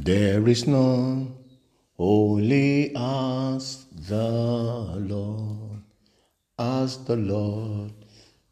There 0.00 0.46
is 0.48 0.64
none 0.64 1.34
holy 1.96 2.94
as 2.94 3.84
the 3.90 4.94
Lord, 4.96 5.82
as 6.56 6.98
the 7.04 7.16
Lord. 7.16 7.90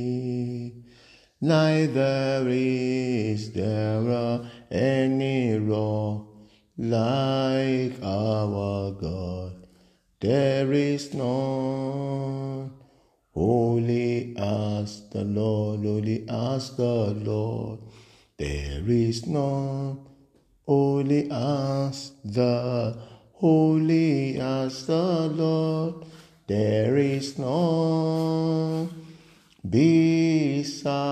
Neither 1.39 2.47
is 2.49 3.51
there 3.51 4.41
any 4.71 5.59
rock 5.59 6.25
like 6.79 8.01
our 8.01 8.91
God. 8.91 9.67
There 10.19 10.73
is 10.73 11.13
none 11.13 12.84
holy 13.35 14.33
as 14.37 15.09
the 15.09 15.23
Lord, 15.25 15.81
holy 15.81 16.25
as 16.29 16.75
the 16.77 17.13
Lord. 17.21 17.79
There 18.37 18.87
is 18.87 19.27
none 19.27 19.99
holy 20.65 21.29
as 21.29 22.13
the 22.23 22.97
holy 23.33 24.39
as 24.39 24.87
the 24.87 25.27
Lord. 25.27 26.05
There 26.47 26.95
is 26.95 27.37
none 27.37 28.89
beside 29.69 31.09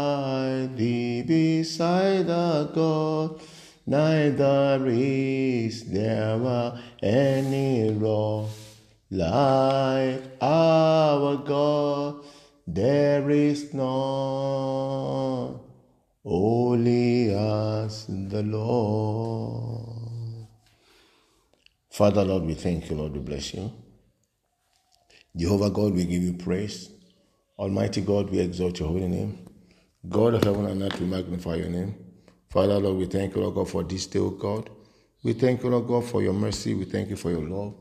thee, 0.78 1.24
beside 1.24 2.28
the 2.28 2.72
God. 2.74 3.42
Neither 3.86 4.86
is 4.88 5.84
there 5.92 6.80
any 7.02 7.92
rock 7.92 8.48
like 9.12 10.24
our 10.42 11.36
God. 11.38 11.93
There 12.74 13.30
is 13.30 13.72
none 13.72 15.60
holy 16.24 17.32
as 17.32 18.08
the 18.08 18.42
Lord. 18.42 20.48
Father, 21.92 22.26
Lord, 22.26 22.46
we 22.46 22.56
thank 22.56 22.90
you, 22.90 22.96
Lord, 22.96 23.14
we 23.14 23.20
bless 23.20 23.54
you. 23.54 23.72
Jehovah 25.38 25.70
God, 25.70 25.94
we 25.94 26.06
give 26.06 26.24
you 26.24 26.34
praise. 26.34 26.90
Almighty 27.60 28.02
God, 28.02 28.32
we 28.32 28.40
exalt 28.40 28.80
your 28.80 28.88
holy 28.88 29.08
name. 29.08 29.48
God 30.10 30.34
of 30.34 30.44
heaven 30.44 30.66
and 30.66 30.82
earth, 30.82 31.00
we 31.00 31.06
magnify 31.06 31.58
your 31.58 31.70
name. 31.70 31.94
Father, 32.50 32.80
Lord, 32.80 32.98
we 32.98 33.06
thank 33.06 33.36
you, 33.36 33.42
Lord 33.42 33.54
God, 33.54 33.70
for 33.70 33.84
this 33.84 34.08
day, 34.08 34.18
O 34.18 34.32
God. 34.32 34.72
We 35.22 35.34
thank 35.34 35.62
you, 35.62 35.70
Lord 35.70 35.86
God, 35.86 36.06
for 36.06 36.24
your 36.24 36.34
mercy. 36.34 36.74
We 36.74 36.86
thank 36.86 37.12
you 37.12 37.18
for 37.18 37.30
your 37.30 37.48
love. 37.48 37.76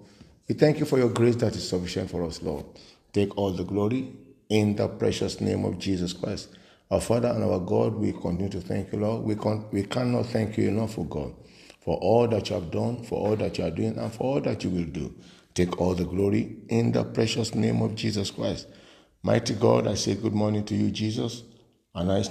We 0.46 0.54
thank 0.54 0.80
you 0.80 0.84
for 0.84 0.98
your 0.98 1.08
grace 1.08 1.36
that 1.36 1.56
is 1.56 1.66
sufficient 1.66 2.10
for 2.10 2.24
us, 2.24 2.42
Lord. 2.42 2.66
Take 3.14 3.38
all 3.38 3.52
the 3.52 3.64
glory 3.64 4.12
in 4.52 4.76
the 4.76 4.86
precious 4.86 5.40
name 5.40 5.64
of 5.64 5.78
Jesus 5.78 6.12
Christ. 6.12 6.50
Our 6.90 7.00
Father 7.00 7.28
and 7.28 7.42
our 7.42 7.58
God, 7.58 7.94
we 7.94 8.12
continue 8.12 8.50
to 8.50 8.60
thank 8.60 8.92
you, 8.92 8.98
Lord. 8.98 9.24
We, 9.24 9.34
con- 9.34 9.64
we 9.72 9.82
cannot 9.84 10.26
thank 10.26 10.58
you 10.58 10.68
enough, 10.68 10.94
for 10.94 11.06
God, 11.06 11.32
for 11.80 11.96
all 11.96 12.28
that 12.28 12.50
you 12.50 12.56
have 12.56 12.70
done, 12.70 13.02
for 13.02 13.18
all 13.28 13.36
that 13.36 13.56
you 13.56 13.64
are 13.64 13.70
doing, 13.70 13.96
and 13.96 14.12
for 14.12 14.24
all 14.24 14.40
that 14.42 14.62
you 14.62 14.68
will 14.68 14.84
do. 14.84 15.14
Take 15.54 15.80
all 15.80 15.94
the 15.94 16.04
glory 16.04 16.56
in 16.68 16.92
the 16.92 17.02
precious 17.02 17.54
name 17.54 17.80
of 17.80 17.94
Jesus 17.94 18.30
Christ. 18.30 18.66
Mighty 19.22 19.54
God, 19.54 19.86
I 19.86 19.94
say 19.94 20.16
good 20.16 20.34
morning 20.34 20.64
to 20.66 20.74
you, 20.74 20.90
Jesus. 20.90 21.44
And 21.94 22.12
I, 22.12 22.22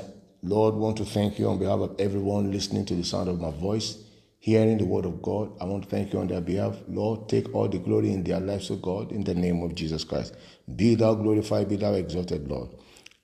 Lord, 0.44 0.76
want 0.76 0.98
to 0.98 1.06
thank 1.06 1.40
you 1.40 1.50
on 1.50 1.58
behalf 1.58 1.80
of 1.80 2.00
everyone 2.00 2.52
listening 2.52 2.86
to 2.86 2.96
the 2.96 3.04
sound 3.04 3.30
of 3.30 3.42
my 3.42 3.50
voice, 3.50 3.98
hearing 4.42 4.80
the 4.80 4.86
word 4.86 5.06
of 5.06 5.22
God. 5.22 5.54
I 5.62 5.66
want 5.66 5.84
to 5.84 5.90
thank 5.90 6.14
you 6.14 6.20
on 6.20 6.28
their 6.28 6.42
behalf. 6.42 6.76
Lord, 6.90 7.30
take 7.30 7.54
all 7.56 7.70
the 7.70 7.78
glory 7.78 8.12
in 8.12 8.24
their 8.24 8.40
lives, 8.42 8.72
O 8.72 8.76
God, 8.76 9.12
in 9.12 9.24
the 9.24 9.36
name 9.36 9.62
of 9.62 9.76
Jesus 9.76 10.04
Christ. 10.04 10.36
Be 10.76 10.96
thou 10.96 11.14
glorified, 11.14 11.70
be 11.70 11.78
thou 11.78 11.94
exalted, 11.94 12.50
Lord. 12.50 12.70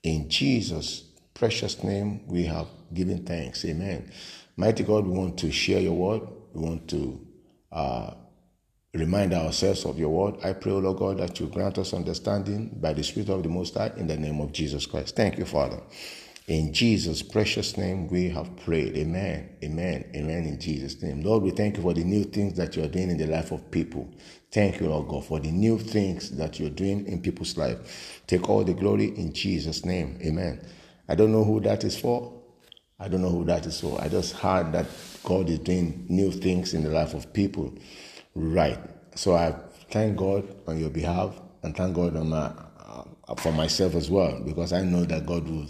In 0.04 0.30
Jesus' 0.30 1.02
precious 1.34 1.84
name, 1.84 2.28
we 2.28 2.45
have 2.45 2.68
given 2.94 3.26
thanks. 3.26 3.66
Amen. 3.66 4.12
Mighty 4.58 4.84
God, 4.84 5.08
we 5.08 5.18
want 5.18 5.40
to 5.40 5.52
share 5.52 5.82
your 5.82 5.94
word. 5.95 6.22
We 6.54 6.62
want 6.62 6.88
to 6.90 7.27
uh, 7.72 8.14
remind 8.94 9.33
ourselves 9.33 9.86
of 9.86 9.98
your 10.00 10.10
word. 10.10 10.36
I 10.44 10.54
pray, 10.54 10.72
O 10.73 10.80
Lord 10.80 11.00
God, 11.00 11.17
that 11.17 11.39
you 11.39 11.48
grant 11.48 11.80
us 11.80 11.94
understanding 11.94 12.77
by 12.80 12.94
the 12.94 13.04
Spirit 13.04 13.30
of 13.30 13.44
the 13.44 13.50
Most 13.50 13.76
High 13.76 13.92
in 13.98 14.08
the 14.08 14.17
name 14.17 14.39
of 14.39 14.52
Jesus 14.54 14.86
Christ. 14.86 15.16
Thank 15.16 15.39
you, 15.39 15.45
Father. 15.45 15.82
In 16.47 16.73
Jesus' 16.73 17.23
precious 17.23 17.77
name, 17.77 18.08
we 18.08 18.30
have 18.30 18.55
prayed. 18.58 18.97
Amen. 18.97 19.49
Amen. 19.63 20.05
Amen. 20.15 20.45
In 20.45 20.59
Jesus' 20.61 21.02
name. 21.03 21.21
Lord, 21.21 21.43
we 21.43 21.52
thank 21.52 21.77
you 21.77 21.83
for 21.83 21.93
the 21.93 22.05
new 22.05 22.23
things 22.23 22.55
that 22.58 22.77
you 22.77 22.85
are 22.85 22.89
doing 22.89 23.11
in 23.11 23.17
the 23.17 23.27
life 23.27 23.52
of 23.52 23.69
people. 23.71 24.09
Thank 24.52 24.80
you, 24.80 24.87
Lord 24.89 25.09
God, 25.09 25.25
for 25.25 25.41
the 25.41 25.52
new 25.52 25.80
things 25.80 26.31
that 26.37 26.59
you're 26.59 26.69
doing 26.69 27.08
in 27.08 27.21
people's 27.21 27.58
life. 27.58 28.21
Take 28.27 28.49
all 28.49 28.63
the 28.63 28.75
glory 28.75 29.08
in 29.17 29.33
Jesus' 29.33 29.85
name. 29.85 30.19
Amen. 30.23 30.65
I 31.09 31.15
don't 31.15 31.33
know 31.33 31.43
who 31.43 31.59
that 31.61 31.83
is 31.83 31.99
for. 31.99 32.33
I 32.99 33.09
don't 33.09 33.23
know 33.23 33.31
who 33.31 33.45
that 33.45 33.65
is 33.65 33.81
for. 33.81 34.02
I 34.02 34.08
just 34.08 34.33
heard 34.35 34.71
that 34.73 34.87
God 35.23 35.49
is 35.49 35.59
doing 35.59 36.05
new 36.09 36.31
things 36.31 36.73
in 36.75 36.83
the 36.83 36.91
life 36.91 37.14
of 37.14 37.33
people. 37.33 37.73
Right. 38.35 38.79
So 39.15 39.35
I 39.35 39.53
thank 39.91 40.17
God 40.17 40.47
on 40.67 40.79
your 40.79 40.91
behalf 40.91 41.41
and 41.64 41.75
thank 41.75 41.95
God 41.95 42.15
on 42.15 42.29
my, 42.29 42.53
uh, 42.79 43.35
for 43.35 43.52
myself 43.52 43.95
as 43.95 44.09
well 44.09 44.41
because 44.45 44.73
I 44.73 44.83
know 44.83 45.03
that 45.05 45.25
God 45.25 45.47
will 45.49 45.67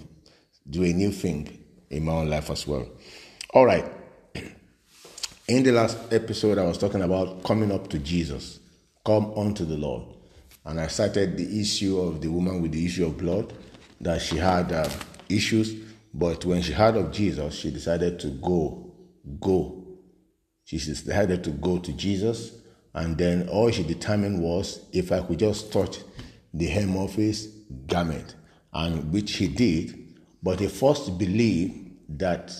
do 0.69 0.83
a 0.83 0.93
new 0.93 1.11
thing 1.11 1.63
in 1.89 2.05
my 2.05 2.13
own 2.13 2.29
life 2.29 2.49
as 2.49 2.67
well. 2.67 2.87
All 3.53 3.65
right. 3.65 3.85
In 5.47 5.63
the 5.63 5.71
last 5.71 5.97
episode, 6.11 6.57
I 6.57 6.65
was 6.65 6.77
talking 6.77 7.01
about 7.01 7.43
coming 7.43 7.71
up 7.71 7.89
to 7.89 7.99
Jesus, 7.99 8.59
come 9.05 9.31
unto 9.35 9.63
the 9.63 9.77
Lord. 9.77 10.03
And 10.65 10.81
I 10.81 10.87
cited 10.87 11.37
the 11.37 11.61
issue 11.61 11.97
of 11.99 12.19
the 12.19 12.27
woman 12.27 12.61
with 12.61 12.73
the 12.73 12.85
issue 12.85 13.05
of 13.05 13.17
blood, 13.17 13.53
that 14.01 14.21
she 14.21 14.35
had 14.35 14.71
uh, 14.73 14.89
issues, 15.29 15.73
but 16.13 16.43
when 16.43 16.61
she 16.61 16.73
heard 16.73 16.95
of 16.97 17.11
Jesus, 17.11 17.55
she 17.55 17.71
decided 17.71 18.19
to 18.19 18.27
go, 18.27 18.93
go. 19.39 19.85
She 20.65 20.77
decided 20.77 21.43
to 21.45 21.51
go 21.51 21.77
to 21.79 21.93
Jesus, 21.93 22.51
and 22.93 23.17
then 23.17 23.47
all 23.47 23.71
she 23.71 23.83
determined 23.83 24.41
was 24.41 24.85
if 24.91 25.11
I 25.11 25.21
could 25.21 25.39
just 25.39 25.71
touch 25.71 25.99
the 26.53 26.65
hem 26.65 26.97
of 26.97 27.15
his 27.15 27.47
garment, 27.85 28.35
and 28.73 29.13
which 29.13 29.37
he 29.37 29.47
did, 29.47 30.06
but 30.41 30.59
he 30.59 30.67
first 30.67 31.17
believed 31.17 32.19
that, 32.19 32.53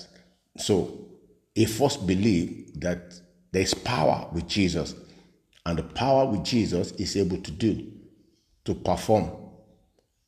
so 0.57 1.07
he 1.55 1.65
first 1.65 2.05
believed 2.05 2.81
that 2.81 3.13
there's 3.51 3.73
power 3.73 4.29
with 4.33 4.47
Jesus. 4.47 4.95
And 5.65 5.77
the 5.79 5.83
power 5.83 6.25
with 6.25 6.43
Jesus 6.43 6.91
is 6.93 7.17
able 7.17 7.37
to 7.37 7.51
do, 7.51 7.91
to 8.65 8.73
perform. 8.73 9.31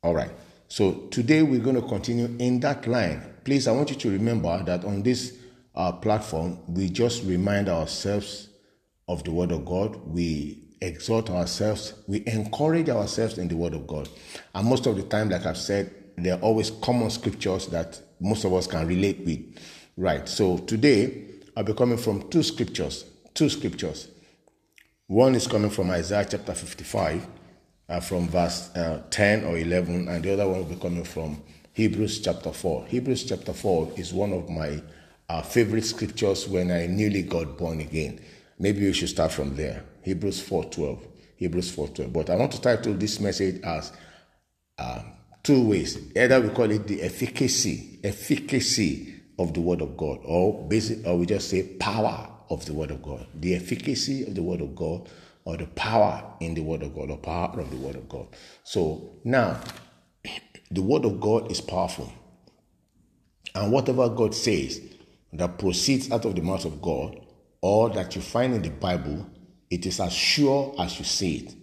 All 0.04 0.14
right. 0.14 0.32
So 0.68 1.08
today 1.12 1.42
we're 1.44 1.62
going 1.62 1.82
to 1.82 1.88
continue 1.88 2.36
in 2.40 2.60
that 2.62 2.88
line. 2.88 3.36
Please, 3.44 3.68
I 3.68 3.72
want 3.72 3.90
you 3.90 3.96
to 3.96 4.10
remember 4.12 4.62
that 4.64 4.86
on 4.86 5.02
this 5.02 5.38
uh, 5.76 5.92
platform, 5.94 6.60
we 6.68 6.90
just 6.90 7.24
remind 7.24 7.70
ourselves 7.70 8.50
of 9.08 9.24
the 9.24 9.32
Word 9.32 9.52
of 9.52 9.66
God. 9.66 9.96
We 10.06 10.64
exhort 10.82 11.30
ourselves. 11.30 11.94
We 12.08 12.24
encourage 12.28 12.90
ourselves 12.90 13.38
in 13.38 13.48
the 13.48 13.56
Word 13.56 13.74
of 13.74 13.88
God. 13.88 14.10
And 14.54 14.68
most 14.68 14.86
of 14.86 14.96
the 14.96 15.04
time, 15.04 15.30
like 15.30 15.46
I've 15.46 15.58
said, 15.58 15.94
there 16.26 16.36
are 16.36 16.42
always 16.42 16.72
common 16.72 17.10
scriptures 17.10 17.68
that 17.68 18.00
most 18.20 18.44
of 18.46 18.54
us 18.54 18.68
can 18.68 18.88
relate 18.88 19.20
with. 19.26 19.40
Right. 19.98 20.28
So 20.28 20.58
today 20.60 21.26
I'll 21.56 21.64
be 21.64 21.74
coming 21.74 21.98
from 21.98 22.30
two 22.30 22.44
scriptures. 22.44 23.06
Two 23.34 23.50
scriptures. 23.50 24.10
One 25.08 25.36
is 25.36 25.48
coming 25.48 25.72
from 25.72 25.90
Isaiah 25.90 26.28
chapter 26.30 26.54
55, 26.54 27.28
uh, 27.90 28.00
from 28.00 28.28
verse 28.28 28.70
uh, 28.76 29.02
10 29.10 29.44
or 29.46 29.58
11, 29.58 30.08
and 30.08 30.24
the 30.24 30.34
other 30.34 30.48
one 30.48 30.60
will 30.60 30.76
be 30.76 30.76
coming 30.76 31.04
from 31.04 31.42
Hebrews 31.74 32.22
chapter 32.22 32.52
4. 32.52 32.86
Hebrews 32.86 33.24
chapter 33.24 33.54
4 33.54 33.94
is 33.96 34.14
one 34.14 34.34
of 34.34 34.50
my 34.50 34.82
uh, 35.30 35.42
favorite 35.42 35.86
scriptures 35.86 36.48
when 36.48 36.72
I 36.72 36.88
newly 36.88 37.24
got 37.24 37.58
born 37.58 37.82
again. 37.82 38.20
Maybe 38.58 38.82
we 38.82 38.94
should 38.94 39.10
start 39.10 39.32
from 39.32 39.56
there. 39.56 39.84
Hebrews 40.02 40.42
4:12. 40.42 41.00
Hebrews 41.38 41.72
4:12. 41.76 42.12
But 42.12 42.30
I 42.30 42.36
want 42.36 42.52
to 42.52 42.62
title 42.62 42.94
this 42.94 43.20
message 43.20 43.62
as 43.64 43.94
uh, 44.78 45.02
two 45.50 45.68
ways. 45.68 45.98
Either 46.16 46.40
we 46.40 46.50
call 46.50 46.70
it 46.70 46.86
the 46.86 47.02
efficacy, 47.02 48.00
efficacy 48.04 49.16
of 49.40 49.52
the 49.56 49.60
word 49.60 49.82
of 49.82 49.98
God, 49.98 50.20
or 50.24 50.68
basic, 50.68 51.04
or 51.08 51.18
we 51.18 51.26
just 51.26 51.50
say 51.50 51.64
power 51.64 52.30
of 52.52 52.64
the 52.68 52.74
word 52.74 52.92
of 52.92 53.02
God. 53.02 53.26
The 53.34 53.56
efficacy 53.56 54.28
of 54.28 54.36
the 54.36 54.44
word 54.44 54.62
of 54.62 54.76
God, 54.76 55.10
or 55.46 55.58
the 55.58 55.66
power 55.66 56.36
in 56.40 56.54
the 56.54 56.62
word 56.62 56.84
of 56.84 56.94
God, 56.94 57.10
or 57.10 57.18
power 57.18 57.60
of 57.60 57.72
the 57.72 57.78
word 57.78 57.96
of 57.96 58.08
God. 58.08 58.28
So 58.64 59.18
now, 59.24 59.60
the 60.72 60.84
word 60.84 61.04
of 61.04 61.20
God 61.20 61.52
is 61.52 61.62
powerful. 61.62 62.14
And 63.56 63.72
whatever 63.72 64.08
God 64.08 64.36
says 64.36 64.80
that 65.34 65.58
proceeds 65.58 66.12
out 66.12 66.26
of 66.26 66.36
the 66.36 66.44
mouth 66.44 66.66
of 66.66 66.80
God, 66.80 67.26
or 67.60 67.90
that 67.90 68.16
you 68.16 68.22
find 68.22 68.54
in 68.54 68.62
the 68.62 68.70
Bible, 68.70 69.28
it 69.72 69.88
is 69.88 70.00
as 70.00 70.14
sure 70.14 70.76
as 70.78 71.00
you 71.00 71.06
say 71.06 71.30
it. 71.30 71.56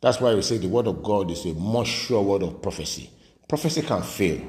That's 0.00 0.20
why 0.20 0.32
we 0.36 0.42
say 0.42 0.58
the 0.58 0.68
word 0.68 0.86
of 0.86 1.02
God 1.02 1.32
is 1.32 1.44
a 1.46 1.54
more 1.54 1.84
sure 1.84 2.22
word 2.22 2.44
of 2.44 2.62
prophecy. 2.62 3.10
Prophecy 3.48 3.82
can 3.82 4.02
fail, 4.02 4.40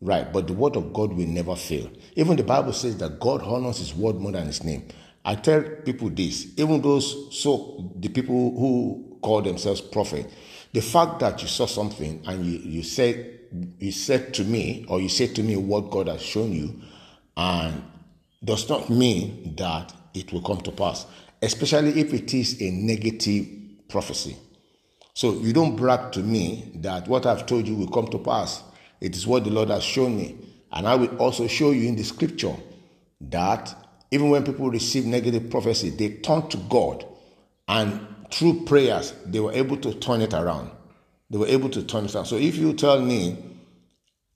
right? 0.00 0.32
But 0.32 0.46
the 0.46 0.52
word 0.52 0.76
of 0.76 0.92
God 0.92 1.12
will 1.12 1.26
never 1.26 1.56
fail. 1.56 1.90
Even 2.16 2.36
the 2.36 2.42
Bible 2.44 2.72
says 2.72 2.98
that 2.98 3.20
God 3.20 3.42
honors 3.42 3.78
his 3.78 3.94
word 3.94 4.16
more 4.16 4.32
than 4.32 4.46
his 4.46 4.62
name. 4.64 4.88
I 5.24 5.36
tell 5.36 5.62
people 5.62 6.10
this, 6.10 6.48
even 6.58 6.82
those 6.82 7.34
so 7.36 7.92
the 7.96 8.08
people 8.08 8.34
who 8.58 9.18
call 9.22 9.42
themselves 9.42 9.80
prophet, 9.80 10.30
The 10.74 10.82
fact 10.82 11.20
that 11.20 11.40
you 11.40 11.46
saw 11.46 11.66
something 11.66 12.20
and 12.26 12.44
you, 12.44 12.58
you 12.58 12.82
said 12.82 13.38
you 13.78 13.92
said 13.92 14.34
to 14.34 14.44
me 14.44 14.84
or 14.88 15.00
you 15.00 15.08
said 15.08 15.36
to 15.36 15.42
me 15.44 15.56
what 15.56 15.90
God 15.90 16.08
has 16.08 16.20
shown 16.20 16.52
you 16.52 16.82
and 17.36 17.84
does 18.44 18.68
not 18.68 18.90
mean 18.90 19.54
that 19.56 19.92
it 20.12 20.32
will 20.32 20.42
come 20.42 20.60
to 20.62 20.72
pass, 20.72 21.06
especially 21.40 22.00
if 22.00 22.12
it 22.12 22.34
is 22.34 22.60
a 22.60 22.70
negative 22.72 23.46
prophecy. 23.88 24.36
So 25.14 25.34
you 25.34 25.52
don't 25.52 25.76
brag 25.76 26.12
to 26.12 26.20
me 26.20 26.72
that 26.76 27.06
what 27.06 27.24
I've 27.24 27.46
told 27.46 27.68
you 27.68 27.76
will 27.76 27.88
come 27.88 28.08
to 28.08 28.18
pass. 28.18 28.62
It 29.00 29.14
is 29.16 29.26
what 29.26 29.44
the 29.44 29.50
Lord 29.50 29.70
has 29.70 29.84
shown 29.84 30.16
me. 30.16 30.36
And 30.72 30.88
I 30.88 30.96
will 30.96 31.16
also 31.18 31.46
show 31.46 31.70
you 31.70 31.88
in 31.88 31.94
the 31.94 32.02
scripture 32.02 32.56
that 33.20 33.74
even 34.10 34.30
when 34.30 34.44
people 34.44 34.70
receive 34.70 35.06
negative 35.06 35.50
prophecy, 35.50 35.90
they 35.90 36.14
turn 36.14 36.48
to 36.48 36.56
God 36.56 37.06
and 37.68 38.06
through 38.32 38.64
prayers, 38.64 39.14
they 39.24 39.38
were 39.38 39.52
able 39.52 39.76
to 39.78 39.94
turn 39.94 40.20
it 40.20 40.34
around. 40.34 40.70
They 41.30 41.38
were 41.38 41.46
able 41.46 41.70
to 41.70 41.82
turn 41.84 42.06
it 42.06 42.14
around. 42.14 42.26
So 42.26 42.36
if 42.36 42.56
you 42.56 42.72
tell 42.72 43.00
me, 43.00 43.38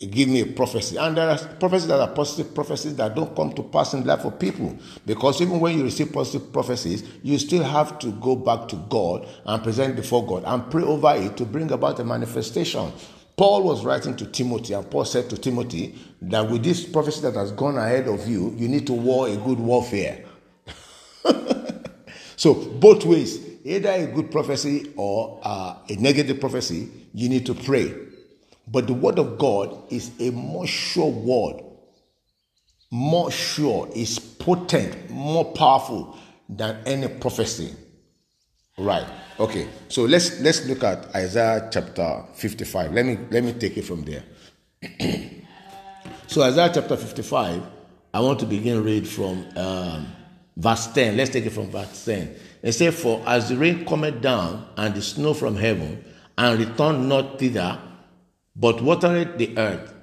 give 0.06 0.28
me 0.28 0.40
a 0.40 0.46
prophecy, 0.46 0.96
and 0.96 1.16
there 1.16 1.28
are 1.28 1.38
prophecies 1.58 1.88
that 1.88 2.00
are 2.00 2.14
positive 2.14 2.54
prophecies 2.54 2.94
that 2.96 3.16
don't 3.16 3.34
come 3.34 3.52
to 3.52 3.62
pass 3.64 3.94
in 3.94 4.04
life 4.04 4.22
for 4.22 4.30
people, 4.30 4.76
because 5.04 5.40
even 5.42 5.58
when 5.58 5.76
you 5.76 5.84
receive 5.84 6.12
positive 6.12 6.52
prophecies, 6.52 7.02
you 7.22 7.36
still 7.38 7.64
have 7.64 7.98
to 7.98 8.12
go 8.12 8.36
back 8.36 8.68
to 8.68 8.76
God 8.88 9.26
and 9.44 9.62
present 9.62 9.96
before 9.96 10.24
God 10.24 10.44
and 10.46 10.70
pray 10.70 10.84
over 10.84 11.14
it 11.16 11.36
to 11.38 11.44
bring 11.44 11.72
about 11.72 11.98
a 11.98 12.04
manifestation. 12.04 12.92
Paul 13.36 13.62
was 13.64 13.84
writing 13.84 14.14
to 14.16 14.26
Timothy, 14.26 14.74
and 14.74 14.88
Paul 14.88 15.04
said 15.04 15.30
to 15.30 15.38
Timothy 15.38 15.96
that 16.22 16.48
with 16.48 16.62
this 16.62 16.84
prophecy 16.84 17.20
that 17.22 17.34
has 17.34 17.50
gone 17.52 17.76
ahead 17.76 18.06
of 18.06 18.26
you, 18.28 18.54
you 18.56 18.68
need 18.68 18.86
to 18.86 18.92
war 18.92 19.28
a 19.28 19.36
good 19.36 19.58
warfare. 19.58 20.24
so, 22.36 22.54
both 22.54 23.04
ways, 23.04 23.40
either 23.64 23.90
a 23.90 24.06
good 24.06 24.30
prophecy 24.30 24.92
or 24.96 25.40
uh, 25.42 25.76
a 25.88 25.96
negative 25.96 26.40
prophecy, 26.40 26.88
you 27.14 27.28
need 27.28 27.46
to 27.46 27.54
pray. 27.54 27.94
But 28.70 28.86
the 28.86 28.92
word 28.92 29.18
of 29.18 29.38
God 29.38 29.90
is 29.90 30.10
a 30.20 30.30
more 30.30 30.66
sure 30.66 31.10
word, 31.10 31.62
more 32.90 33.30
sure, 33.30 33.88
is 33.94 34.18
potent, 34.18 35.10
more 35.10 35.52
powerful 35.52 36.18
than 36.48 36.82
any 36.86 37.08
prophecy. 37.08 37.74
Right. 38.76 39.06
Okay. 39.40 39.68
So 39.88 40.04
let's 40.04 40.40
let's 40.40 40.66
look 40.66 40.84
at 40.84 41.14
Isaiah 41.14 41.68
chapter 41.72 42.24
55. 42.34 42.92
Let 42.92 43.06
me 43.06 43.18
let 43.30 43.42
me 43.42 43.54
take 43.54 43.76
it 43.76 43.82
from 43.82 44.04
there. 44.04 44.22
so 46.26 46.42
Isaiah 46.42 46.70
chapter 46.72 46.96
55, 46.96 47.62
I 48.14 48.20
want 48.20 48.38
to 48.40 48.46
begin 48.46 48.84
read 48.84 49.08
from 49.08 49.46
um, 49.56 50.06
verse 50.56 50.86
10. 50.88 51.16
Let's 51.16 51.30
take 51.30 51.46
it 51.46 51.50
from 51.50 51.70
verse 51.70 52.04
10. 52.04 52.36
It 52.62 52.72
says, 52.72 53.00
For 53.00 53.22
as 53.26 53.48
the 53.48 53.56
rain 53.56 53.84
cometh 53.84 54.20
down 54.20 54.68
and 54.76 54.94
the 54.94 55.02
snow 55.02 55.34
from 55.34 55.56
heaven, 55.56 56.04
and 56.36 56.58
return 56.60 57.08
not 57.08 57.38
thither, 57.38 57.80
but 58.58 58.82
watereth 58.82 59.38
the 59.38 59.56
earth, 59.56 59.94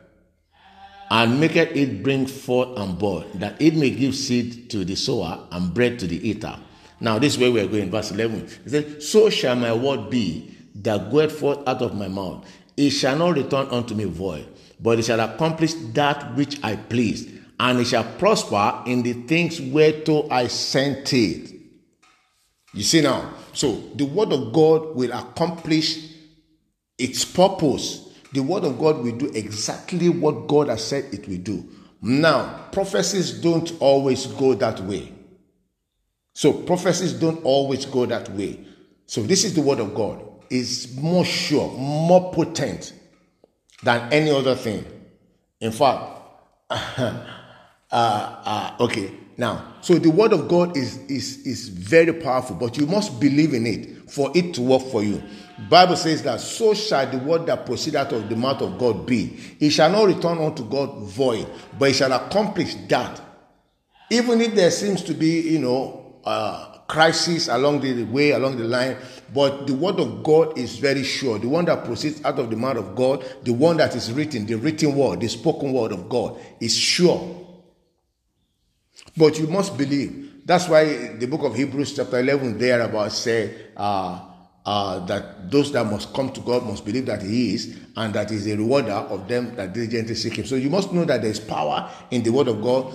and 1.11 1.39
maketh 1.39 1.75
it 1.75 2.01
bring 2.01 2.25
forth 2.25 2.77
and 2.79 2.97
bud, 2.97 3.27
that 3.35 3.61
it 3.61 3.75
may 3.75 3.91
give 3.91 4.15
seed 4.15 4.69
to 4.71 4.83
the 4.83 4.95
sower 4.95 5.47
and 5.51 5.73
bread 5.73 5.99
to 5.99 6.07
the 6.07 6.27
eater. 6.27 6.57
Now, 6.99 7.19
this 7.19 7.33
is 7.33 7.39
where 7.39 7.51
we're 7.51 7.67
going, 7.67 7.91
verse 7.91 8.11
11. 8.11 8.49
It 8.65 8.69
says, 8.69 9.09
So 9.09 9.29
shall 9.29 9.55
my 9.55 9.73
word 9.73 10.09
be 10.09 10.55
that 10.75 11.11
goeth 11.11 11.33
forth 11.39 11.67
out 11.67 11.81
of 11.81 11.93
my 11.93 12.07
mouth. 12.07 12.45
It 12.77 12.89
shall 12.89 13.17
not 13.17 13.35
return 13.35 13.67
unto 13.69 13.93
me 13.93 14.05
void, 14.05 14.47
but 14.79 14.99
it 14.99 15.05
shall 15.05 15.19
accomplish 15.19 15.73
that 15.93 16.35
which 16.35 16.63
I 16.63 16.75
please, 16.75 17.31
and 17.59 17.79
it 17.79 17.85
shall 17.85 18.03
prosper 18.17 18.83
in 18.85 19.03
the 19.03 19.13
things 19.13 19.61
whereto 19.61 20.29
I 20.29 20.47
sent 20.47 21.13
it. 21.13 21.53
You 22.73 22.83
see 22.83 23.01
now, 23.01 23.33
so 23.53 23.75
the 23.95 24.05
word 24.05 24.33
of 24.33 24.51
God 24.51 24.95
will 24.95 25.11
accomplish 25.13 25.97
its 26.97 27.23
purpose. 27.23 28.04
The 28.35 28.43
word 28.43 28.65
of 28.65 28.77
God 28.77 29.01
will 29.01 29.15
do 29.15 29.27
exactly 29.33 30.09
what 30.09 30.47
God 30.47 30.67
has 30.67 30.85
said 30.85 31.05
it 31.13 31.25
will 31.25 31.37
do. 31.37 31.69
Now, 32.01 32.67
prophecies 32.73 33.31
don't 33.31 33.71
always 33.79 34.27
go 34.27 34.53
that 34.55 34.81
way. 34.81 35.13
So 36.33 36.51
prophecies 36.51 37.13
don't 37.13 37.41
always 37.45 37.85
go 37.85 38.05
that 38.05 38.27
way. 38.31 38.59
So 39.05 39.21
this 39.21 39.45
is 39.45 39.53
the 39.53 39.61
word 39.61 39.79
of 39.79 39.95
God. 39.95 40.21
It's 40.49 40.93
more 40.97 41.23
sure, 41.23 41.71
more 41.77 42.33
potent 42.33 42.91
than 43.83 44.11
any 44.11 44.31
other 44.31 44.55
thing. 44.55 44.83
In 45.61 45.71
fact, 45.71 46.03
uh, 46.69 47.23
uh, 47.89 48.75
okay, 48.81 49.13
now, 49.37 49.75
so 49.79 49.93
the 49.93 50.11
word 50.11 50.33
of 50.33 50.49
God 50.49 50.75
is, 50.75 50.97
is, 51.07 51.37
is 51.47 51.69
very 51.69 52.11
powerful, 52.11 52.57
but 52.57 52.77
you 52.77 52.85
must 52.85 53.17
believe 53.17 53.53
in 53.53 53.65
it 53.65 54.11
for 54.11 54.29
it 54.35 54.53
to 54.55 54.61
work 54.61 54.81
for 54.81 55.03
you. 55.03 55.23
Bible 55.69 55.95
says 55.95 56.21
that 56.23 56.39
so 56.41 56.73
shall 56.73 57.09
the 57.09 57.17
word 57.17 57.45
that 57.47 57.65
proceed 57.65 57.95
out 57.95 58.11
of 58.13 58.29
the 58.29 58.35
mouth 58.35 58.61
of 58.61 58.77
God 58.77 59.05
be. 59.05 59.39
It 59.59 59.71
shall 59.71 59.89
not 59.89 60.05
return 60.05 60.37
unto 60.37 60.63
God 60.63 61.03
void, 61.03 61.47
but 61.77 61.89
it 61.89 61.93
shall 61.93 62.11
accomplish 62.13 62.75
that. 62.89 63.21
Even 64.11 64.41
if 64.41 64.53
there 64.53 64.71
seems 64.71 65.01
to 65.03 65.13
be, 65.13 65.41
you 65.41 65.59
know, 65.59 66.15
uh, 66.23 66.75
crisis 66.87 67.47
along 67.47 67.81
the 67.81 68.03
way, 68.05 68.31
along 68.31 68.57
the 68.57 68.63
line. 68.63 68.97
But 69.33 69.67
the 69.67 69.73
word 69.73 69.99
of 69.99 70.23
God 70.23 70.57
is 70.57 70.77
very 70.77 71.03
sure. 71.03 71.39
The 71.39 71.47
one 71.47 71.65
that 71.65 71.83
proceeds 71.83 72.23
out 72.23 72.39
of 72.39 72.49
the 72.49 72.55
mouth 72.55 72.77
of 72.77 72.95
God, 72.95 73.25
the 73.43 73.53
one 73.53 73.77
that 73.77 73.95
is 73.95 74.11
written, 74.11 74.45
the 74.45 74.55
written 74.55 74.95
word, 74.95 75.21
the 75.21 75.27
spoken 75.27 75.73
word 75.73 75.91
of 75.91 76.07
God 76.09 76.39
is 76.59 76.75
sure. 76.75 77.43
But 79.17 79.39
you 79.39 79.47
must 79.47 79.77
believe. 79.77 80.41
That's 80.45 80.67
why 80.69 81.15
the 81.15 81.25
book 81.25 81.41
of 81.43 81.55
Hebrews, 81.55 81.95
chapter 81.95 82.19
11, 82.19 82.57
there 82.59 82.81
about 82.81 83.11
say 83.11 83.69
uh, 83.75 84.21
uh, 84.65 84.99
that 85.05 85.51
those 85.51 85.71
that 85.71 85.85
must 85.85 86.13
come 86.13 86.31
to 86.31 86.41
God 86.41 86.65
must 86.65 86.85
believe 86.85 87.05
that 87.05 87.21
He 87.21 87.53
is, 87.53 87.77
and 87.95 88.13
that 88.13 88.29
He 88.29 88.37
is 88.37 88.47
a 88.47 88.57
rewarder 88.57 88.91
of 88.91 89.27
them 89.27 89.55
that 89.55 89.73
diligently 89.73 90.15
seek 90.15 90.37
Him. 90.37 90.45
So 90.45 90.55
you 90.55 90.69
must 90.69 90.91
know 90.91 91.05
that 91.05 91.21
there 91.21 91.31
is 91.31 91.39
power 91.39 91.89
in 92.11 92.23
the 92.23 92.31
Word 92.31 92.47
of 92.47 92.61
God. 92.61 92.93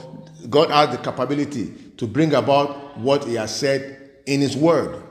God 0.48 0.70
has 0.70 0.96
the 0.96 1.02
capability 1.02 1.74
to 2.00 2.06
bring 2.06 2.32
about 2.34 2.96
what 2.98 3.24
he 3.24 3.34
has 3.34 3.54
said 3.54 4.10
in 4.24 4.40
his 4.40 4.56
word. 4.56 5.02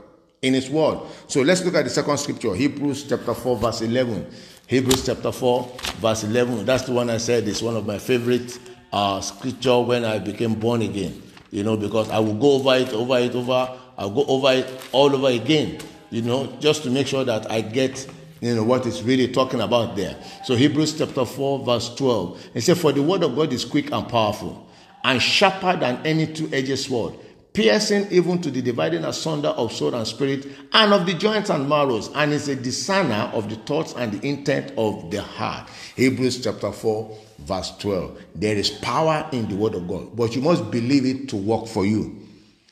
In 0.41 0.55
his 0.55 0.69
word. 0.69 1.01
So 1.27 1.41
let's 1.41 1.63
look 1.63 1.75
at 1.75 1.83
the 1.83 1.89
second 1.89 2.17
scripture, 2.17 2.55
Hebrews 2.55 3.07
chapter 3.07 3.33
4, 3.33 3.57
verse 3.57 3.81
11. 3.81 4.25
Hebrews 4.65 5.05
chapter 5.05 5.31
4, 5.31 5.77
verse 5.97 6.23
11. 6.23 6.65
That's 6.65 6.83
the 6.83 6.93
one 6.93 7.09
I 7.09 7.17
said 7.17 7.43
is 7.43 7.61
one 7.61 7.75
of 7.75 7.85
my 7.85 7.99
favorite 7.99 8.57
uh, 8.91 9.21
scripture 9.21 9.79
when 9.81 10.03
I 10.03 10.17
became 10.17 10.55
born 10.55 10.81
again. 10.81 11.21
You 11.51 11.63
know, 11.63 11.77
because 11.77 12.09
I 12.09 12.19
will 12.19 12.35
go 12.35 12.53
over 12.53 12.75
it, 12.75 12.93
over 12.93 13.19
it, 13.19 13.35
over. 13.35 13.77
I'll 13.97 14.09
go 14.09 14.25
over 14.25 14.51
it 14.53 14.89
all 14.91 15.13
over 15.13 15.27
again. 15.27 15.79
You 16.11 16.21
know, 16.23 16.57
just 16.59 16.83
to 16.83 16.89
make 16.89 17.07
sure 17.07 17.23
that 17.23 17.51
I 17.51 17.61
get 17.61 18.07
you 18.41 18.55
know 18.55 18.63
what 18.63 18.85
it's 18.85 19.01
really 19.01 19.27
talking 19.27 19.59
about 19.59 19.95
there. 19.95 20.15
So 20.45 20.55
Hebrews 20.55 20.97
chapter 20.97 21.25
4, 21.25 21.65
verse 21.65 21.93
12. 21.95 22.49
It 22.53 22.61
says, 22.61 22.81
For 22.81 22.93
the 22.93 23.03
word 23.03 23.23
of 23.23 23.35
God 23.35 23.51
is 23.51 23.65
quick 23.65 23.91
and 23.91 24.07
powerful 24.07 24.65
and 25.03 25.21
sharper 25.21 25.77
than 25.77 26.05
any 26.05 26.27
two-edged 26.27 26.77
sword, 26.77 27.15
piercing 27.53 28.07
even 28.11 28.41
to 28.41 28.51
the 28.51 28.61
dividing 28.61 29.05
asunder 29.05 29.49
of 29.49 29.71
soul 29.71 29.93
and 29.95 30.07
spirit, 30.07 30.47
and 30.73 30.93
of 30.93 31.05
the 31.05 31.13
joints 31.13 31.49
and 31.49 31.67
marrows, 31.67 32.09
and 32.15 32.31
is 32.31 32.47
a 32.47 32.55
discerner 32.55 33.29
of 33.33 33.49
the 33.49 33.55
thoughts 33.55 33.93
and 33.97 34.13
the 34.13 34.27
intent 34.27 34.73
of 34.77 35.09
the 35.11 35.21
heart. 35.21 35.69
Hebrews 35.95 36.43
chapter 36.43 36.71
4, 36.71 37.17
verse 37.39 37.71
12. 37.77 38.21
There 38.35 38.55
is 38.55 38.69
power 38.69 39.27
in 39.31 39.47
the 39.47 39.55
word 39.55 39.75
of 39.75 39.87
God, 39.87 40.15
but 40.15 40.35
you 40.35 40.41
must 40.41 40.69
believe 40.71 41.05
it 41.05 41.29
to 41.29 41.35
work 41.35 41.67
for 41.67 41.85
you. 41.85 42.18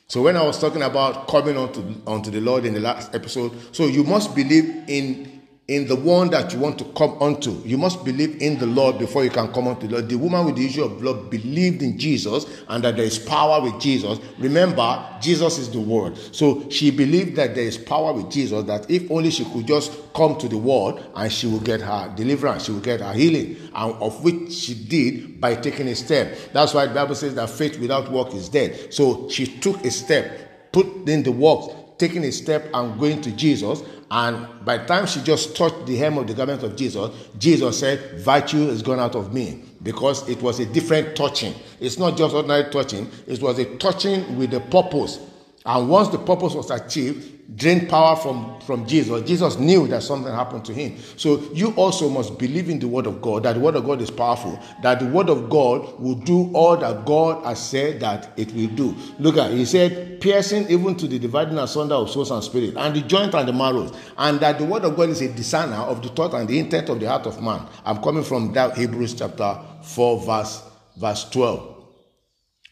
So 0.08 0.22
when 0.22 0.38
I 0.38 0.42
was 0.42 0.58
talking 0.58 0.80
about 0.80 1.28
coming 1.28 1.58
onto, 1.58 1.84
onto 2.06 2.30
the 2.30 2.40
Lord 2.40 2.64
in 2.64 2.72
the 2.72 2.80
last 2.80 3.14
episode, 3.14 3.52
so 3.72 3.84
you 3.84 4.04
must 4.04 4.34
believe 4.34 4.84
in 4.88 5.37
in 5.68 5.86
the 5.86 5.94
one 5.94 6.30
that 6.30 6.50
you 6.54 6.58
want 6.58 6.78
to 6.78 6.84
come 6.96 7.20
unto. 7.20 7.50
You 7.62 7.76
must 7.76 8.02
believe 8.02 8.40
in 8.40 8.58
the 8.58 8.64
Lord 8.64 8.98
before 8.98 9.22
you 9.22 9.28
can 9.28 9.52
come 9.52 9.68
unto 9.68 9.86
the 9.86 9.96
Lord. 9.96 10.08
The 10.08 10.16
woman 10.16 10.46
with 10.46 10.56
the 10.56 10.64
issue 10.64 10.82
of 10.82 10.98
blood 10.98 11.28
believed 11.28 11.82
in 11.82 11.98
Jesus 11.98 12.46
and 12.68 12.82
that 12.84 12.96
there 12.96 13.04
is 13.04 13.18
power 13.18 13.60
with 13.60 13.78
Jesus. 13.78 14.18
Remember, 14.38 15.06
Jesus 15.20 15.58
is 15.58 15.70
the 15.70 15.80
word. 15.80 16.16
So 16.32 16.68
she 16.70 16.90
believed 16.90 17.36
that 17.36 17.54
there 17.54 17.64
is 17.64 17.76
power 17.76 18.14
with 18.14 18.30
Jesus, 18.30 18.64
that 18.64 18.90
if 18.90 19.10
only 19.10 19.30
she 19.30 19.44
could 19.44 19.66
just 19.66 19.92
come 20.14 20.38
to 20.38 20.48
the 20.48 20.56
word 20.56 21.04
and 21.14 21.30
she 21.30 21.46
will 21.46 21.60
get 21.60 21.82
her 21.82 22.14
deliverance, 22.16 22.64
she 22.64 22.72
will 22.72 22.80
get 22.80 23.00
her 23.00 23.12
healing, 23.12 23.58
and 23.74 23.94
of 23.96 24.24
which 24.24 24.50
she 24.50 24.72
did 24.72 25.38
by 25.38 25.54
taking 25.54 25.88
a 25.88 25.94
step. 25.94 26.34
That's 26.54 26.72
why 26.72 26.86
the 26.86 26.94
Bible 26.94 27.14
says 27.14 27.34
that 27.34 27.50
faith 27.50 27.78
without 27.78 28.10
work 28.10 28.32
is 28.32 28.48
dead. 28.48 28.94
So 28.94 29.28
she 29.28 29.46
took 29.46 29.84
a 29.84 29.90
step, 29.90 30.72
put 30.72 30.86
in 31.06 31.22
the 31.22 31.32
works, 31.32 31.74
taking 31.98 32.24
a 32.24 32.32
step 32.32 32.68
and 32.72 32.98
going 32.98 33.20
to 33.22 33.32
Jesus 33.32 33.82
and 34.10 34.64
by 34.64 34.78
the 34.78 34.86
time 34.86 35.06
she 35.06 35.20
just 35.20 35.54
touched 35.54 35.86
the 35.86 35.96
hem 35.96 36.16
of 36.16 36.26
the 36.26 36.34
garment 36.34 36.62
of 36.62 36.76
Jesus, 36.76 37.14
Jesus 37.38 37.78
said, 37.78 38.20
Virtue 38.20 38.68
is 38.68 38.82
gone 38.82 38.98
out 38.98 39.14
of 39.14 39.34
me. 39.34 39.62
Because 39.82 40.28
it 40.28 40.40
was 40.40 40.60
a 40.60 40.66
different 40.66 41.14
touching. 41.14 41.54
It's 41.78 41.98
not 41.98 42.16
just 42.16 42.34
ordinary 42.34 42.70
touching, 42.70 43.08
it 43.26 43.40
was 43.40 43.58
a 43.58 43.76
touching 43.76 44.38
with 44.38 44.54
a 44.54 44.60
purpose. 44.60 45.20
And 45.64 45.88
once 45.88 46.08
the 46.08 46.18
purpose 46.18 46.54
was 46.54 46.70
achieved, 46.70 47.37
drained 47.54 47.88
power 47.88 48.14
from, 48.14 48.60
from 48.60 48.86
Jesus. 48.86 49.22
Jesus 49.22 49.56
knew 49.56 49.86
that 49.88 50.02
something 50.02 50.32
happened 50.32 50.64
to 50.66 50.74
him. 50.74 50.98
So 51.16 51.40
you 51.54 51.70
also 51.72 52.10
must 52.10 52.38
believe 52.38 52.68
in 52.68 52.78
the 52.78 52.88
word 52.88 53.06
of 53.06 53.22
God, 53.22 53.44
that 53.44 53.54
the 53.54 53.60
word 53.60 53.74
of 53.76 53.86
God 53.86 54.02
is 54.02 54.10
powerful, 54.10 54.60
that 54.82 55.00
the 55.00 55.06
word 55.06 55.30
of 55.30 55.48
God 55.48 55.98
will 55.98 56.14
do 56.14 56.52
all 56.52 56.76
that 56.76 57.06
God 57.06 57.44
has 57.44 57.66
said 57.66 58.00
that 58.00 58.32
it 58.36 58.52
will 58.52 58.68
do. 58.68 58.94
Look 59.18 59.38
at 59.38 59.50
he 59.50 59.64
said, 59.64 60.20
piercing 60.20 60.68
even 60.68 60.96
to 60.96 61.06
the 61.06 61.18
dividing 61.18 61.58
asunder 61.58 61.94
of 61.94 62.10
souls 62.10 62.30
and 62.30 62.44
spirit, 62.44 62.74
and 62.76 62.94
the 62.94 63.00
joint 63.02 63.34
and 63.34 63.48
the 63.48 63.52
marrow, 63.52 63.90
and 64.18 64.38
that 64.40 64.58
the 64.58 64.64
word 64.64 64.84
of 64.84 64.94
God 64.94 65.08
is 65.08 65.22
a 65.22 65.32
discerner 65.32 65.76
of 65.76 66.02
the 66.02 66.10
thought 66.10 66.34
and 66.34 66.46
the 66.46 66.58
intent 66.58 66.90
of 66.90 67.00
the 67.00 67.08
heart 67.08 67.26
of 67.26 67.42
man. 67.42 67.66
I'm 67.84 68.02
coming 68.02 68.24
from 68.24 68.52
that 68.52 68.76
Hebrews 68.76 69.14
chapter 69.14 69.58
4, 69.82 70.20
verse, 70.20 70.62
verse 70.98 71.28
12. 71.30 71.76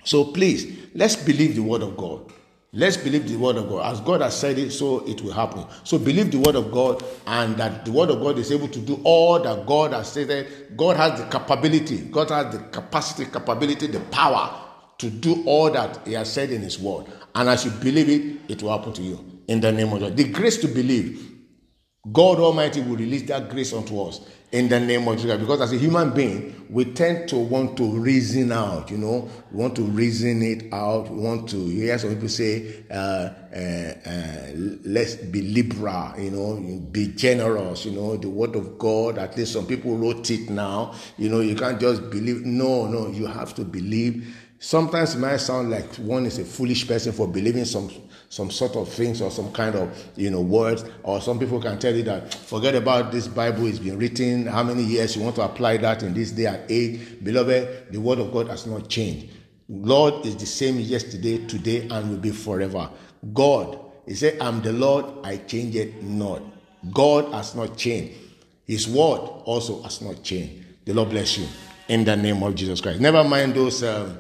So 0.05 0.25
please, 0.25 0.91
let's 0.95 1.17
believe 1.17 1.57
the 1.57 1.63
word 1.63 1.83
of 1.83 1.97
God. 1.97 2.33
Let's 2.77 2.99
believe 2.99 3.27
the 3.27 3.37
word 3.37 3.57
of 3.57 3.71
God. 3.71 3.91
As 3.91 4.01
God 4.03 4.21
has 4.21 4.39
said 4.39 4.59
it, 4.59 4.71
so 4.71 4.99
it 5.07 5.23
will 5.23 5.33
happen. 5.33 5.65
So 5.83 5.99
believe 5.99 6.31
the 6.31 6.37
word 6.37 6.57
of 6.57 6.71
God 6.71 7.03
and 7.27 7.57
that 7.57 7.87
the 7.87 7.91
word 7.91 8.11
of 8.11 8.21
God 8.21 8.39
is 8.39 8.53
able 8.53 8.69
to 8.69 8.79
do 8.79 9.01
all 9.03 9.41
that 9.41 9.65
God 9.65 9.95
has 9.95 10.13
said. 10.13 10.47
God 10.77 10.99
has 10.99 11.19
the 11.19 11.27
capability, 11.27 12.03
God 12.03 12.29
has 12.29 12.55
the 12.55 12.63
capacity, 12.65 13.31
capability, 13.31 13.87
the 13.87 14.01
power 14.01 14.63
to 14.99 15.09
do 15.09 15.43
all 15.47 15.71
that 15.71 16.07
He 16.07 16.13
has 16.13 16.31
said 16.31 16.51
in 16.51 16.61
His 16.61 16.79
word. 16.79 17.07
And 17.35 17.49
as 17.49 17.65
you 17.65 17.71
believe 17.71 18.11
it, 18.11 18.51
it 18.53 18.63
will 18.63 18.77
happen 18.77 18.93
to 18.93 19.03
you. 19.03 19.25
In 19.49 19.61
the 19.63 19.73
name 19.73 19.91
of 19.95 20.01
God. 20.01 20.15
The 20.15 20.25
grace 20.25 20.59
to 20.59 20.69
believe, 20.69 21.33
God 22.13 22.39
Almighty 22.41 22.83
will 22.83 22.97
release 22.97 23.23
that 23.29 23.49
grace 23.49 23.73
unto 23.73 24.03
us 24.03 24.21
in 24.53 24.69
the 24.69 24.79
name 24.79 25.07
of 25.09 25.17
Jesus. 25.17 25.39
Because 25.39 25.61
as 25.61 25.73
a 25.73 25.77
human 25.77 26.11
being, 26.11 26.67
we 26.71 26.85
tend 26.85 27.29
to 27.29 27.37
want 27.37 27.77
to 27.77 27.99
reason 27.99 28.53
out, 28.53 28.91
you 28.91 28.99
know, 28.99 29.29
we 29.51 29.59
want 29.59 29.77
to 29.77 29.83
reason 29.83 30.43
it 30.43 30.73
out. 30.73 31.11
We 31.11 31.21
want 31.21 31.49
to 31.51 31.67
hear 31.67 31.99
some 31.99 32.15
people 32.15 32.29
say, 32.29 32.85
uh, 32.91 32.95
uh, 32.95 34.09
uh, 34.09 34.51
let's 34.85 35.17
be 35.17 35.43
liberal, 35.43 36.15
you 36.19 36.31
know, 36.31 36.81
be 36.91 37.09
generous, 37.09 37.85
you 37.85 37.93
know, 37.93 38.17
the 38.17 38.29
word 38.29 38.57
of 38.57 38.79
God. 38.79 39.19
At 39.19 39.37
least 39.37 39.53
some 39.53 39.67
people 39.67 39.97
wrote 39.97 40.31
it 40.31 40.51
now, 40.51 40.95
you 41.19 41.29
know, 41.29 41.41
you 41.41 41.55
can't 41.55 41.81
just 41.81 42.11
believe. 42.11 42.45
No, 42.45 42.87
no, 42.87 43.09
you 43.09 43.27
have 43.27 43.55
to 43.57 43.65
believe 43.65 44.27
Sometimes 44.59 45.15
it 45.15 45.19
might 45.19 45.37
sound 45.37 45.71
like 45.71 45.95
one 45.97 46.25
is 46.25 46.39
a 46.39 46.45
foolish 46.45 46.89
person 46.89 47.13
for 47.13 47.29
believing 47.29 47.67
some 47.67 47.91
some 48.37 48.51
sort 48.51 48.77
of 48.77 48.87
things 48.87 49.23
or 49.23 49.31
some 49.31 49.51
kind 49.51 49.75
of 49.75 50.11
you 50.15 50.31
know 50.31 50.43
words, 50.43 50.85
or 51.03 51.23
some 51.23 51.39
people 51.39 51.59
can 51.59 51.79
tell 51.79 51.95
you 51.97 52.03
that 52.03 52.35
forget 52.35 52.75
about 52.75 53.11
this 53.11 53.27
Bible, 53.27 53.67
it's 53.67 53.79
been 53.79 53.99
written 53.99 54.47
how 54.47 54.63
many 54.63 54.83
years 54.83 55.17
you 55.17 55.23
want 55.23 55.37
to 55.37 55.43
apply 55.43 55.79
that 55.79 56.03
in 56.03 56.13
this 56.13 56.33
day 56.33 56.45
and 56.45 56.71
age. 56.71 57.25
Beloved, 57.25 57.91
the 57.91 57.99
word 57.99 58.19
of 58.19 58.31
God 58.35 58.49
has 58.49 58.67
not 58.67 58.91
changed. 58.91 59.33
Lord 59.71 60.27
is 60.27 60.37
the 60.37 60.45
same 60.45 60.79
yesterday, 60.79 61.47
today, 61.47 61.89
and 61.91 62.11
will 62.11 62.19
be 62.19 62.31
forever. 62.31 62.91
God, 63.33 63.79
He 64.05 64.15
said, 64.15 64.39
I'm 64.39 64.61
the 64.61 64.75
Lord, 64.75 65.07
I 65.25 65.39
change 65.39 65.75
it 65.75 66.03
not. 66.03 66.43
God 66.93 67.33
has 67.33 67.55
not 67.55 67.79
changed. 67.79 68.19
His 68.67 68.87
word 68.87 69.21
also 69.47 69.81
has 69.83 70.03
not 70.03 70.23
changed. 70.23 70.63
The 70.85 70.93
Lord 70.93 71.09
bless 71.09 71.39
you 71.39 71.47
in 71.89 72.05
the 72.05 72.15
name 72.15 72.43
of 72.43 72.55
Jesus 72.55 72.83
Christ. 72.83 73.01
Never 73.01 73.25
mind 73.25 73.55
those. 73.55 73.83
Um, 73.83 74.19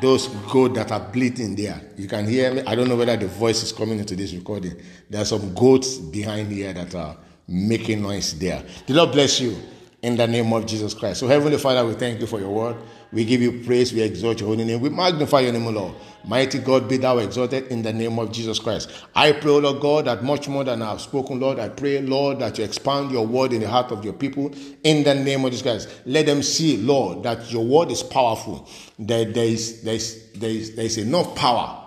those 0.00 0.28
goats 0.50 0.74
that 0.74 0.92
are 0.92 1.00
bleating 1.00 1.54
there. 1.54 1.80
You 1.96 2.08
can 2.08 2.26
hear 2.26 2.52
me. 2.54 2.62
I 2.66 2.74
don't 2.74 2.88
know 2.88 2.96
whether 2.96 3.16
the 3.16 3.26
voice 3.28 3.62
is 3.62 3.72
coming 3.72 3.98
into 3.98 4.16
this 4.16 4.32
recording. 4.32 4.80
There 5.08 5.22
are 5.22 5.24
some 5.24 5.54
goats 5.54 5.96
behind 5.96 6.50
here 6.50 6.72
that 6.72 6.94
are 6.94 7.16
making 7.48 8.02
noise 8.02 8.38
there. 8.38 8.64
The 8.86 8.94
Lord 8.94 9.12
bless 9.12 9.40
you 9.40 9.56
in 10.02 10.16
the 10.16 10.26
name 10.26 10.52
of 10.52 10.66
Jesus 10.66 10.94
Christ. 10.94 11.20
So, 11.20 11.26
Heavenly 11.26 11.58
Father, 11.58 11.84
we 11.86 11.94
thank 11.94 12.20
you 12.20 12.26
for 12.26 12.38
your 12.38 12.50
word. 12.50 12.76
We 13.12 13.24
give 13.24 13.40
you 13.40 13.62
praise. 13.64 13.92
We 13.92 14.02
exalt 14.02 14.40
your 14.40 14.48
holy 14.50 14.64
name. 14.64 14.80
We 14.80 14.90
magnify 14.90 15.40
your 15.40 15.52
name, 15.52 15.66
O 15.66 15.70
Lord. 15.70 15.94
Mighty 16.24 16.58
God, 16.58 16.88
be 16.88 16.96
thou 16.96 17.18
exalted 17.18 17.68
in 17.68 17.82
the 17.82 17.92
name 17.92 18.18
of 18.18 18.30
Jesus 18.30 18.58
Christ. 18.58 18.90
I 19.14 19.32
pray, 19.32 19.50
O 19.50 19.58
Lord 19.58 19.80
God, 19.80 20.04
that 20.04 20.22
much 20.22 20.48
more 20.48 20.64
than 20.64 20.82
I 20.82 20.90
have 20.90 21.00
spoken, 21.00 21.40
Lord, 21.40 21.58
I 21.58 21.68
pray, 21.68 22.00
Lord, 22.02 22.40
that 22.40 22.58
you 22.58 22.64
expand 22.64 23.10
your 23.10 23.26
word 23.26 23.52
in 23.52 23.60
the 23.60 23.68
heart 23.68 23.90
of 23.90 24.04
your 24.04 24.12
people 24.12 24.52
in 24.84 25.02
the 25.04 25.14
name 25.14 25.44
of 25.44 25.50
Jesus 25.50 25.62
Christ. 25.62 25.88
Let 26.04 26.26
them 26.26 26.42
see, 26.42 26.76
Lord, 26.76 27.22
that 27.22 27.50
your 27.50 27.64
word 27.64 27.90
is 27.90 28.02
powerful. 28.02 28.68
That 28.98 29.32
there 29.34 29.44
is, 29.44 29.82
there 29.82 29.94
is, 29.94 30.30
there 30.32 30.50
is, 30.50 30.74
there 30.74 30.84
is 30.84 30.98
enough 30.98 31.34
power, 31.36 31.82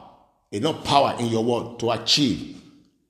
enough 0.52 0.84
power 0.84 1.16
in 1.20 1.28
your 1.28 1.44
word 1.44 1.80
to 1.80 1.92
achieve 1.92 2.60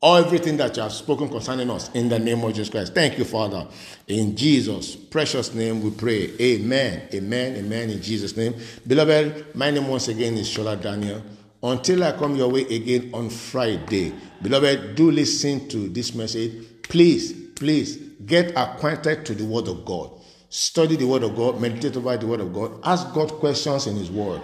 everything 0.01 0.57
that 0.57 0.75
you 0.77 0.83
have 0.83 0.93
spoken 0.93 1.27
concerning 1.27 1.69
us 1.69 1.89
in 1.93 2.07
the 2.07 2.17
name 2.17 2.43
of 2.43 2.51
Jesus 2.53 2.69
Christ. 2.69 2.95
Thank 2.95 3.17
you, 3.17 3.25
Father. 3.25 3.67
In 4.07 4.35
Jesus' 4.35 4.95
precious 4.95 5.53
name 5.53 5.81
we 5.81 5.91
pray. 5.91 6.31
Amen. 6.39 7.09
Amen. 7.13 7.55
Amen. 7.57 7.89
In 7.89 8.01
Jesus' 8.01 8.35
name. 8.37 8.55
Beloved, 8.87 9.55
my 9.55 9.71
name 9.71 9.87
once 9.87 10.07
again 10.07 10.35
is 10.35 10.47
Shola 10.47 10.81
Daniel. 10.81 11.21
Until 11.61 12.05
I 12.05 12.13
come 12.13 12.37
your 12.37 12.49
way 12.49 12.61
again 12.61 13.11
on 13.13 13.29
Friday, 13.29 14.13
beloved, 14.41 14.95
do 14.95 15.11
listen 15.11 15.67
to 15.67 15.89
this 15.89 16.15
message. 16.15 16.65
Please, 16.83 17.33
please 17.55 17.97
get 18.25 18.53
acquainted 18.55 19.25
to 19.25 19.35
the 19.35 19.43
Word 19.43 19.67
of 19.67 19.83
God. 19.83 20.11
Study 20.47 20.95
the 20.95 21.05
Word 21.05 21.23
of 21.23 21.35
God, 21.35 21.59
meditate 21.59 21.97
over 21.97 22.15
the 22.15 22.25
Word 22.25 22.39
of 22.39 22.53
God, 22.53 22.79
ask 22.83 23.13
God 23.13 23.29
questions 23.33 23.87
in 23.87 23.97
His 23.97 24.09
Word, 24.09 24.41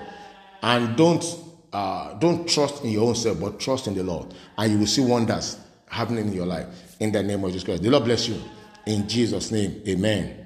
and 0.62 0.98
don't 0.98 1.24
uh, 1.76 2.14
don't 2.14 2.48
trust 2.48 2.86
in 2.86 2.92
your 2.92 3.10
own 3.10 3.16
self, 3.16 3.38
but 3.38 3.60
trust 3.60 3.88
in 3.88 3.96
the 3.96 4.04
Lord, 4.04 4.34
and 4.58 4.72
you 4.72 4.80
will 4.80 4.88
see 4.88 5.02
wonders 5.02 5.58
happening 5.90 6.28
in 6.28 6.34
your 6.34 6.46
life. 6.46 6.68
In 7.02 7.12
the 7.12 7.22
name 7.22 7.44
of 7.44 7.52
Jesus 7.52 7.66
Christ, 7.66 7.84
the 7.84 7.90
Lord 7.90 8.06
bless 8.06 8.30
you. 8.30 8.42
In 8.86 9.10
Jesus' 9.10 9.52
name, 9.52 9.82
Amen. 9.86 10.40